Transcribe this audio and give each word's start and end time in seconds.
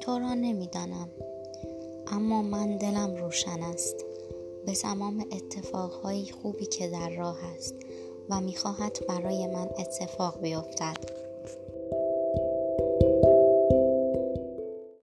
تو 0.00 0.18
را 0.18 0.34
نمی‌دانم. 0.34 1.08
اما 2.06 2.42
من 2.42 2.76
دلم 2.76 3.16
روشن 3.16 3.62
است. 3.62 3.96
به 4.66 4.72
تمام 4.72 5.24
اتفاقهای 5.32 6.32
خوبی 6.42 6.66
که 6.66 6.88
در 6.88 7.10
راه 7.10 7.38
است 7.56 7.74
و 8.30 8.40
می‌خواهد 8.40 8.98
برای 9.08 9.46
من 9.46 9.68
اتفاق 9.78 10.40
بیفتد. 10.40 11.19